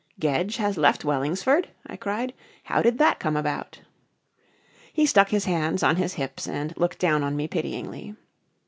"Gedge 0.19 0.57
has 0.57 0.79
left 0.79 1.05
Wellingsford?" 1.05 1.67
I 1.85 1.95
cried. 1.95 2.33
"How 2.63 2.81
did 2.81 2.97
that 2.97 3.19
come 3.19 3.37
about?" 3.37 3.81
He 4.91 5.05
stuck 5.05 5.29
his 5.29 5.45
hands 5.45 5.83
on 5.83 5.97
his 5.97 6.15
hips 6.15 6.47
and 6.47 6.75
looked 6.75 6.97
down 6.97 7.23
on 7.23 7.35
me 7.35 7.47
pityingly. 7.47 8.15